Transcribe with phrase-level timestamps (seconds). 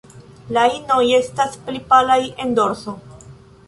[0.57, 3.01] La inoj estas pli palaj en dorso.